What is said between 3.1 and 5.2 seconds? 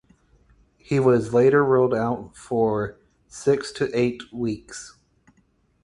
six to eight weeks.